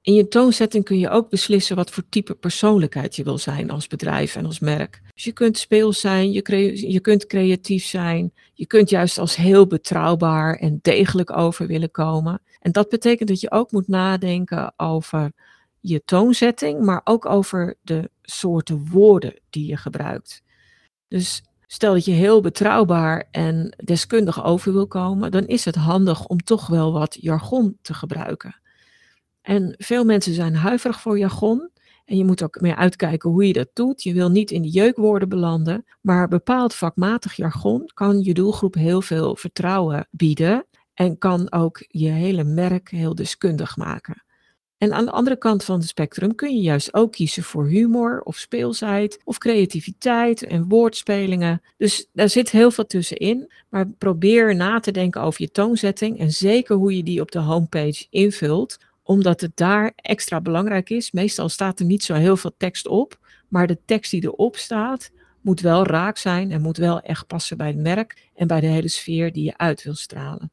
In 0.03 0.13
je 0.13 0.27
toonzetting 0.27 0.83
kun 0.83 0.99
je 0.99 1.09
ook 1.09 1.29
beslissen 1.29 1.75
wat 1.75 1.91
voor 1.91 2.03
type 2.09 2.35
persoonlijkheid 2.35 3.15
je 3.15 3.23
wil 3.23 3.37
zijn 3.37 3.69
als 3.69 3.87
bedrijf 3.87 4.35
en 4.35 4.45
als 4.45 4.59
merk. 4.59 5.01
Dus 5.13 5.23
je 5.23 5.31
kunt 5.31 5.57
speels 5.57 5.99
zijn, 5.99 6.31
je, 6.31 6.91
je 6.91 6.99
kunt 6.99 7.25
creatief 7.25 7.85
zijn, 7.85 8.33
je 8.53 8.65
kunt 8.65 8.89
juist 8.89 9.17
als 9.17 9.35
heel 9.35 9.67
betrouwbaar 9.67 10.55
en 10.55 10.79
degelijk 10.81 11.37
over 11.37 11.67
willen 11.67 11.91
komen. 11.91 12.41
En 12.59 12.71
dat 12.71 12.89
betekent 12.89 13.29
dat 13.29 13.39
je 13.39 13.51
ook 13.51 13.71
moet 13.71 13.87
nadenken 13.87 14.73
over 14.77 15.31
je 15.79 16.01
toonzetting, 16.05 16.79
maar 16.79 17.01
ook 17.03 17.25
over 17.25 17.77
de 17.81 18.09
soorten 18.21 18.87
woorden 18.89 19.39
die 19.49 19.67
je 19.67 19.77
gebruikt. 19.77 20.43
Dus 21.07 21.43
stel 21.67 21.93
dat 21.93 22.05
je 22.05 22.11
heel 22.11 22.41
betrouwbaar 22.41 23.27
en 23.31 23.75
deskundig 23.83 24.43
over 24.43 24.73
wil 24.73 24.87
komen, 24.87 25.31
dan 25.31 25.47
is 25.47 25.65
het 25.65 25.75
handig 25.75 26.25
om 26.25 26.43
toch 26.43 26.67
wel 26.67 26.93
wat 26.93 27.17
jargon 27.19 27.77
te 27.81 27.93
gebruiken. 27.93 28.60
En 29.41 29.75
veel 29.77 30.05
mensen 30.05 30.33
zijn 30.33 30.55
huiverig 30.55 31.01
voor 31.01 31.17
jargon. 31.17 31.69
En 32.05 32.17
je 32.17 32.25
moet 32.25 32.43
ook 32.43 32.61
meer 32.61 32.75
uitkijken 32.75 33.29
hoe 33.29 33.47
je 33.47 33.53
dat 33.53 33.69
doet. 33.73 34.03
Je 34.03 34.13
wil 34.13 34.29
niet 34.29 34.51
in 34.51 34.61
de 34.61 34.69
jeukwoorden 34.69 35.29
belanden. 35.29 35.85
Maar 36.01 36.27
bepaald 36.27 36.75
vakmatig 36.75 37.33
jargon 37.33 37.91
kan 37.93 38.23
je 38.23 38.33
doelgroep 38.33 38.73
heel 38.73 39.01
veel 39.01 39.35
vertrouwen 39.35 40.07
bieden. 40.11 40.65
en 40.93 41.17
kan 41.17 41.51
ook 41.51 41.85
je 41.87 42.09
hele 42.09 42.43
merk 42.43 42.89
heel 42.89 43.15
deskundig 43.15 43.77
maken. 43.77 44.23
En 44.81 44.93
aan 44.93 45.05
de 45.05 45.11
andere 45.11 45.37
kant 45.37 45.63
van 45.63 45.79
het 45.79 45.87
spectrum 45.87 46.35
kun 46.35 46.55
je 46.55 46.61
juist 46.61 46.93
ook 46.93 47.11
kiezen 47.11 47.43
voor 47.43 47.67
humor 47.67 48.21
of 48.21 48.37
speelsheid 48.37 49.21
of 49.23 49.37
creativiteit 49.37 50.43
en 50.43 50.67
woordspelingen. 50.67 51.61
Dus 51.77 52.07
daar 52.13 52.29
zit 52.29 52.49
heel 52.49 52.71
veel 52.71 52.85
tussenin. 52.85 53.51
Maar 53.69 53.87
probeer 53.97 54.55
na 54.55 54.79
te 54.79 54.91
denken 54.91 55.21
over 55.21 55.41
je 55.41 55.51
toonzetting 55.51 56.19
en 56.19 56.31
zeker 56.31 56.75
hoe 56.75 56.95
je 56.95 57.03
die 57.03 57.21
op 57.21 57.31
de 57.31 57.39
homepage 57.39 58.05
invult, 58.09 58.77
omdat 59.03 59.41
het 59.41 59.57
daar 59.57 59.91
extra 59.95 60.41
belangrijk 60.41 60.89
is. 60.89 61.11
Meestal 61.11 61.49
staat 61.49 61.79
er 61.79 61.85
niet 61.85 62.03
zo 62.03 62.13
heel 62.13 62.37
veel 62.37 62.53
tekst 62.57 62.87
op, 62.87 63.19
maar 63.47 63.67
de 63.67 63.79
tekst 63.85 64.11
die 64.11 64.23
erop 64.23 64.55
staat 64.55 65.11
moet 65.41 65.59
wel 65.59 65.85
raak 65.85 66.17
zijn 66.17 66.51
en 66.51 66.61
moet 66.61 66.77
wel 66.77 67.01
echt 67.01 67.27
passen 67.27 67.57
bij 67.57 67.67
het 67.67 67.77
merk 67.77 68.29
en 68.35 68.47
bij 68.47 68.59
de 68.59 68.67
hele 68.67 68.87
sfeer 68.87 69.31
die 69.31 69.43
je 69.43 69.57
uit 69.57 69.83
wil 69.83 69.95
stralen. 69.95 70.51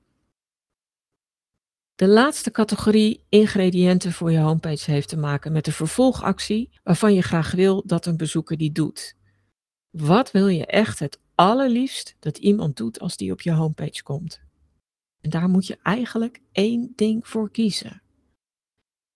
De 1.95 2.09
laatste 2.09 2.51
categorie 2.51 3.25
ingrediënten 3.29 4.13
voor 4.13 4.33
je 4.33 4.39
homepage 4.39 4.91
heeft 4.91 5.09
te 5.09 5.17
maken 5.17 5.53
met 5.53 5.65
de 5.65 5.73
vervolgactie 5.73 6.71
waarvan 6.83 7.15
je 7.15 7.23
graag 7.23 7.53
wil 7.53 7.83
dat 7.87 8.07
een 8.07 8.17
bezoeker 8.17 8.57
die 8.57 8.73
doet. 8.73 9.17
Wat 9.91 10.31
wil 10.31 10.49
je 10.49 10.67
echt 10.67 10.99
het 10.99 11.21
allerliefst 11.35 12.17
dat 12.19 12.39
iemand 12.39 12.77
doet 12.77 13.01
als 13.01 13.17
die 13.17 13.33
op 13.33 13.41
je 13.41 13.53
homepage 13.53 14.03
komt? 14.03 14.41
En 15.21 15.31
daar 15.31 15.49
moet 15.49 15.67
je 15.67 15.79
eigenlijk 15.83 16.41
één 16.53 16.93
ding 16.97 17.29
voor 17.29 17.51
kiezen. 17.51 18.03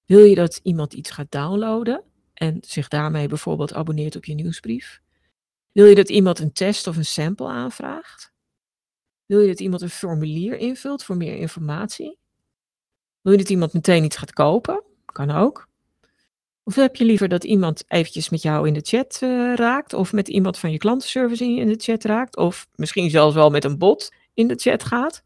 Wil 0.04 0.24
je 0.24 0.34
dat 0.34 0.60
iemand 0.62 0.92
iets 0.92 1.10
gaat 1.10 1.30
downloaden 1.30 2.02
en 2.34 2.58
zich 2.60 2.88
daarmee 2.88 3.28
bijvoorbeeld 3.28 3.74
abonneert 3.74 4.16
op 4.16 4.24
je 4.24 4.34
nieuwsbrief? 4.34 5.00
Wil 5.72 5.86
je 5.86 5.94
dat 5.94 6.08
iemand 6.08 6.38
een 6.38 6.52
test 6.52 6.86
of 6.86 6.96
een 6.96 7.04
sample 7.04 7.48
aanvraagt? 7.48 8.32
Wil 9.26 9.40
je 9.40 9.48
dat 9.48 9.60
iemand 9.60 9.82
een 9.82 9.90
formulier 9.90 10.56
invult 10.56 11.04
voor 11.04 11.16
meer 11.16 11.36
informatie? 11.36 12.18
Wil 13.20 13.32
je 13.32 13.38
dat 13.38 13.50
iemand 13.50 13.72
meteen 13.72 14.04
iets 14.04 14.16
gaat 14.16 14.32
kopen? 14.32 14.82
Kan 15.04 15.30
ook. 15.30 15.68
Of 16.64 16.74
heb 16.74 16.96
je 16.96 17.04
liever 17.04 17.28
dat 17.28 17.44
iemand 17.44 17.84
eventjes 17.88 18.28
met 18.28 18.42
jou 18.42 18.66
in 18.66 18.74
de 18.74 18.80
chat 18.80 19.20
uh, 19.22 19.54
raakt, 19.54 19.92
of 19.92 20.12
met 20.12 20.28
iemand 20.28 20.58
van 20.58 20.72
je 20.72 20.78
klantenservice 20.78 21.44
in 21.44 21.68
de 21.68 21.76
chat 21.78 22.04
raakt, 22.04 22.36
of 22.36 22.68
misschien 22.74 23.10
zelfs 23.10 23.34
wel 23.34 23.50
met 23.50 23.64
een 23.64 23.78
bot 23.78 24.12
in 24.34 24.46
de 24.46 24.54
chat 24.54 24.84
gaat? 24.84 25.22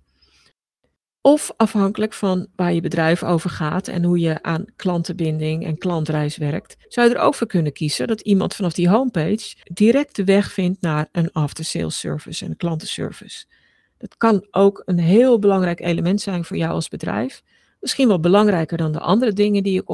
Of 1.26 1.52
afhankelijk 1.56 2.12
van 2.12 2.47
waar 2.56 2.73
je 2.73 2.80
bedrijf 2.80 3.23
over 3.23 3.50
gaat 3.50 3.88
en 3.88 4.04
hoe 4.04 4.18
je 4.18 4.42
aan 4.42 4.64
klantenbinding 4.76 5.64
en 5.64 5.78
klantreis 5.78 6.37
werkt, 6.37 6.76
zou 6.88 7.09
je 7.09 7.14
er 7.14 7.21
ook 7.21 7.35
voor 7.35 7.47
kunnen 7.47 7.73
kiezen 7.73 8.06
dat 8.06 8.21
iemand 8.21 8.54
vanaf 8.54 8.73
die 8.73 8.88
homepage 8.88 9.56
direct 9.73 10.16
de 10.16 10.25
weg 10.25 10.52
vindt 10.52 10.80
naar 10.80 11.09
een 11.12 11.33
after-sales 11.33 11.99
service 11.99 12.45
en 12.45 12.56
klantenservice. 12.56 13.45
Dat 13.99 14.16
kan 14.16 14.47
ook 14.50 14.83
een 14.85 14.99
heel 14.99 15.38
belangrijk 15.38 15.80
element 15.80 16.21
zijn 16.21 16.45
voor 16.45 16.56
jou 16.56 16.73
als 16.73 16.88
bedrijf. 16.88 17.42
Misschien 17.80 18.09
wel 18.09 18.21
belangrijker 18.21 18.76
dan 18.76 18.92
de 18.92 19.00
andere 19.00 19.33
dingen 19.33 19.62
die 19.62 19.80
ik 19.80 19.88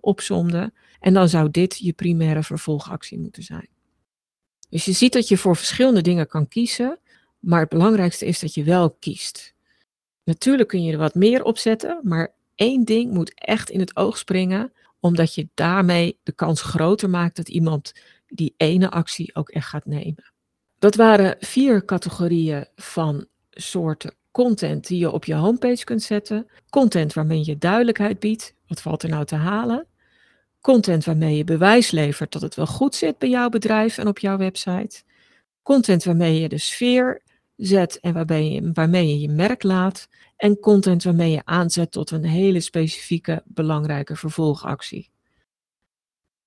opzomde. 0.00 0.72
En 1.00 1.14
dan 1.14 1.28
zou 1.28 1.50
dit 1.50 1.78
je 1.78 1.92
primaire 1.92 2.42
vervolgactie 2.42 3.18
moeten 3.18 3.42
zijn. 3.42 3.68
Dus 4.68 4.84
je 4.84 4.92
ziet 4.92 5.12
dat 5.12 5.28
je 5.28 5.36
voor 5.36 5.56
verschillende 5.56 6.02
dingen 6.02 6.26
kan 6.26 6.48
kiezen, 6.48 6.98
maar 7.38 7.60
het 7.60 7.68
belangrijkste 7.68 8.26
is 8.26 8.40
dat 8.40 8.54
je 8.54 8.64
wel 8.64 8.90
kiest. 8.90 9.54
Natuurlijk 10.26 10.68
kun 10.68 10.82
je 10.82 10.92
er 10.92 10.98
wat 10.98 11.14
meer 11.14 11.44
op 11.44 11.58
zetten, 11.58 12.00
maar 12.02 12.34
één 12.54 12.84
ding 12.84 13.12
moet 13.12 13.32
echt 13.34 13.70
in 13.70 13.80
het 13.80 13.96
oog 13.96 14.18
springen, 14.18 14.72
omdat 15.00 15.34
je 15.34 15.48
daarmee 15.54 16.18
de 16.22 16.32
kans 16.32 16.62
groter 16.62 17.10
maakt 17.10 17.36
dat 17.36 17.48
iemand 17.48 17.92
die 18.28 18.54
ene 18.56 18.90
actie 18.90 19.34
ook 19.34 19.48
echt 19.48 19.68
gaat 19.68 19.86
nemen. 19.86 20.32
Dat 20.78 20.94
waren 20.94 21.36
vier 21.40 21.84
categorieën 21.84 22.66
van 22.76 23.26
soorten 23.50 24.14
content 24.30 24.86
die 24.86 24.98
je 24.98 25.10
op 25.10 25.24
je 25.24 25.34
homepage 25.34 25.84
kunt 25.84 26.02
zetten, 26.02 26.46
content 26.70 27.12
waarmee 27.12 27.44
je 27.44 27.58
duidelijkheid 27.58 28.20
biedt, 28.20 28.54
wat 28.66 28.80
valt 28.80 29.02
er 29.02 29.08
nou 29.08 29.24
te 29.24 29.34
halen, 29.34 29.86
content 30.60 31.04
waarmee 31.04 31.36
je 31.36 31.44
bewijs 31.44 31.90
levert 31.90 32.32
dat 32.32 32.42
het 32.42 32.54
wel 32.54 32.66
goed 32.66 32.94
zit 32.94 33.18
bij 33.18 33.28
jouw 33.28 33.48
bedrijf 33.48 33.98
en 33.98 34.08
op 34.08 34.18
jouw 34.18 34.36
website, 34.36 35.02
content 35.62 36.04
waarmee 36.04 36.40
je 36.40 36.48
de 36.48 36.58
sfeer 36.58 37.22
zet 37.56 38.00
en 38.00 38.12
waarmee 38.74 39.08
je, 39.08 39.20
je 39.20 39.28
merk 39.28 39.62
laat 39.62 40.08
en 40.36 40.58
content 40.58 41.02
waarmee 41.02 41.30
je 41.30 41.44
aanzet 41.44 41.92
tot 41.92 42.10
een 42.10 42.24
hele 42.24 42.60
specifieke 42.60 43.42
belangrijke 43.44 44.16
vervolgactie. 44.16 45.10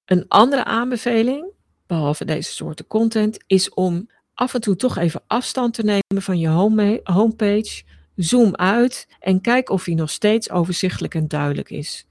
Een 0.06 0.28
andere 0.28 0.64
aanbeveling, 0.64 1.52
behalve 1.88 2.26
deze 2.26 2.52
soorten 2.52 2.88
content, 2.88 3.44
is 3.48 3.70
om 3.70 4.10
af 4.34 4.54
en 4.54 4.62
toe 4.62 4.76
toch 4.76 4.98
even 4.98 5.24
afstand 5.28 5.74
te 5.74 5.84
nemen 5.84 6.24
van 6.24 6.40
je 6.40 6.48
home 6.48 7.00
homepage. 7.04 7.84
Zoom 8.16 8.56
uit 8.56 9.08
en 9.20 9.42
kijk 9.42 9.70
of 9.70 9.84
die 9.84 9.96
nog 9.96 10.10
steeds 10.10 10.50
overzichtelijk 10.50 11.16
en 11.16 11.28
duidelijk 11.28 11.70
is. 11.70 12.08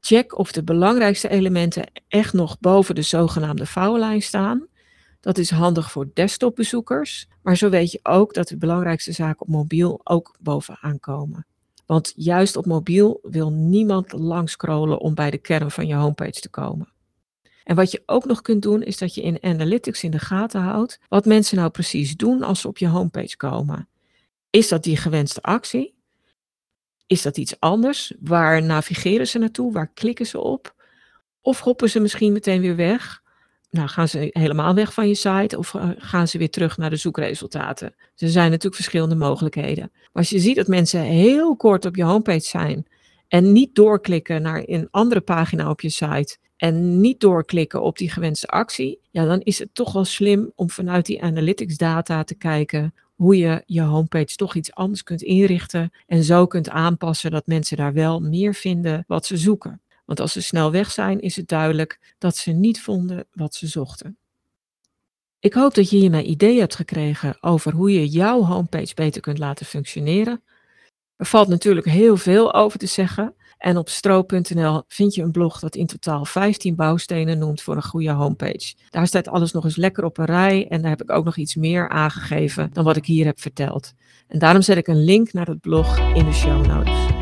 Check 0.00 0.38
of 0.38 0.52
de 0.52 0.64
belangrijkste 0.64 1.28
elementen 1.28 1.90
echt 2.08 2.32
nog 2.32 2.58
boven 2.60 2.94
de 2.94 3.02
zogenaamde 3.02 3.66
vouwlijn 3.66 4.22
staan. 4.22 4.66
Dat 5.22 5.38
is 5.38 5.50
handig 5.50 5.90
voor 5.92 6.10
desktopbezoekers, 6.14 7.28
maar 7.42 7.56
zo 7.56 7.68
weet 7.68 7.92
je 7.92 8.00
ook 8.02 8.34
dat 8.34 8.48
de 8.48 8.56
belangrijkste 8.56 9.12
zaken 9.12 9.40
op 9.40 9.48
mobiel 9.48 10.00
ook 10.04 10.36
bovenaan 10.40 11.00
komen. 11.00 11.46
Want 11.86 12.12
juist 12.16 12.56
op 12.56 12.66
mobiel 12.66 13.18
wil 13.22 13.50
niemand 13.50 14.12
langscrollen 14.12 14.98
om 14.98 15.14
bij 15.14 15.30
de 15.30 15.38
kern 15.38 15.70
van 15.70 15.86
je 15.86 15.94
homepage 15.94 16.40
te 16.40 16.48
komen. 16.50 16.92
En 17.64 17.76
wat 17.76 17.90
je 17.90 18.02
ook 18.06 18.24
nog 18.24 18.42
kunt 18.42 18.62
doen, 18.62 18.82
is 18.82 18.98
dat 18.98 19.14
je 19.14 19.22
in 19.22 19.42
Analytics 19.42 20.02
in 20.02 20.10
de 20.10 20.18
gaten 20.18 20.60
houdt 20.60 21.00
wat 21.08 21.24
mensen 21.24 21.56
nou 21.56 21.70
precies 21.70 22.16
doen 22.16 22.42
als 22.42 22.60
ze 22.60 22.68
op 22.68 22.78
je 22.78 22.88
homepage 22.88 23.36
komen. 23.36 23.88
Is 24.50 24.68
dat 24.68 24.82
die 24.82 24.96
gewenste 24.96 25.42
actie? 25.42 25.94
Is 27.06 27.22
dat 27.22 27.36
iets 27.36 27.60
anders? 27.60 28.12
Waar 28.20 28.62
navigeren 28.62 29.28
ze 29.28 29.38
naartoe? 29.38 29.72
Waar 29.72 29.92
klikken 29.94 30.26
ze 30.26 30.38
op? 30.40 30.74
Of 31.40 31.60
hoppen 31.60 31.90
ze 31.90 32.00
misschien 32.00 32.32
meteen 32.32 32.60
weer 32.60 32.76
weg? 32.76 33.21
Nou, 33.72 33.88
gaan 33.88 34.08
ze 34.08 34.28
helemaal 34.32 34.74
weg 34.74 34.92
van 34.92 35.08
je 35.08 35.14
site 35.14 35.58
of 35.58 35.74
eh, 35.74 35.88
gaan 35.96 36.28
ze 36.28 36.38
weer 36.38 36.50
terug 36.50 36.76
naar 36.76 36.90
de 36.90 36.96
zoekresultaten? 36.96 37.94
Er 38.16 38.28
zijn 38.28 38.48
natuurlijk 38.48 38.74
verschillende 38.74 39.14
mogelijkheden. 39.14 39.90
Maar 39.92 40.10
als 40.12 40.30
je 40.30 40.38
ziet 40.38 40.56
dat 40.56 40.66
mensen 40.66 41.00
heel 41.00 41.56
kort 41.56 41.84
op 41.84 41.96
je 41.96 42.04
homepage 42.04 42.40
zijn 42.40 42.86
en 43.28 43.52
niet 43.52 43.74
doorklikken 43.74 44.42
naar 44.42 44.62
een 44.66 44.88
andere 44.90 45.20
pagina 45.20 45.70
op 45.70 45.80
je 45.80 45.88
site 45.88 46.36
en 46.56 47.00
niet 47.00 47.20
doorklikken 47.20 47.82
op 47.82 47.98
die 47.98 48.10
gewenste 48.10 48.46
actie, 48.46 49.00
ja, 49.10 49.24
dan 49.24 49.40
is 49.40 49.58
het 49.58 49.68
toch 49.72 49.92
wel 49.92 50.04
slim 50.04 50.52
om 50.54 50.70
vanuit 50.70 51.06
die 51.06 51.22
analytics 51.22 51.76
data 51.76 52.24
te 52.24 52.34
kijken 52.34 52.94
hoe 53.14 53.36
je 53.36 53.62
je 53.66 53.82
homepage 53.82 54.36
toch 54.36 54.54
iets 54.54 54.74
anders 54.74 55.02
kunt 55.02 55.22
inrichten 55.22 55.90
en 56.06 56.24
zo 56.24 56.46
kunt 56.46 56.68
aanpassen 56.68 57.30
dat 57.30 57.46
mensen 57.46 57.76
daar 57.76 57.92
wel 57.92 58.20
meer 58.20 58.54
vinden 58.54 59.04
wat 59.06 59.26
ze 59.26 59.36
zoeken. 59.36 59.80
Want 60.12 60.24
als 60.24 60.32
ze 60.32 60.42
snel 60.48 60.70
weg 60.70 60.90
zijn, 60.90 61.20
is 61.20 61.36
het 61.36 61.48
duidelijk 61.48 62.14
dat 62.18 62.36
ze 62.36 62.50
niet 62.50 62.82
vonden 62.82 63.26
wat 63.32 63.54
ze 63.54 63.66
zochten. 63.66 64.16
Ik 65.40 65.52
hoop 65.52 65.74
dat 65.74 65.90
je 65.90 65.96
hiermee 65.96 66.24
ideeën 66.24 66.60
hebt 66.60 66.74
gekregen 66.74 67.36
over 67.40 67.72
hoe 67.72 67.92
je 67.92 68.08
jouw 68.08 68.44
homepage 68.44 68.94
beter 68.94 69.20
kunt 69.20 69.38
laten 69.38 69.66
functioneren. 69.66 70.42
Er 71.16 71.26
valt 71.26 71.48
natuurlijk 71.48 71.86
heel 71.86 72.16
veel 72.16 72.54
over 72.54 72.78
te 72.78 72.86
zeggen. 72.86 73.34
En 73.58 73.76
op 73.76 73.88
stro.nl 73.88 74.82
vind 74.88 75.14
je 75.14 75.22
een 75.22 75.30
blog 75.30 75.58
dat 75.58 75.76
in 75.76 75.86
totaal 75.86 76.24
15 76.24 76.74
bouwstenen 76.74 77.38
noemt 77.38 77.62
voor 77.62 77.76
een 77.76 77.82
goede 77.82 78.10
homepage. 78.10 78.74
Daar 78.90 79.06
staat 79.06 79.28
alles 79.28 79.52
nog 79.52 79.64
eens 79.64 79.76
lekker 79.76 80.04
op 80.04 80.18
een 80.18 80.24
rij 80.24 80.68
en 80.68 80.80
daar 80.80 80.90
heb 80.90 81.02
ik 81.02 81.10
ook 81.10 81.24
nog 81.24 81.36
iets 81.36 81.54
meer 81.54 81.88
aangegeven 81.88 82.70
dan 82.72 82.84
wat 82.84 82.96
ik 82.96 83.06
hier 83.06 83.24
heb 83.24 83.40
verteld. 83.40 83.92
En 84.28 84.38
daarom 84.38 84.62
zet 84.62 84.76
ik 84.76 84.86
een 84.86 85.04
link 85.04 85.32
naar 85.32 85.46
het 85.46 85.60
blog 85.60 85.98
in 85.98 86.24
de 86.24 86.32
show 86.32 86.66
notes. 86.66 87.21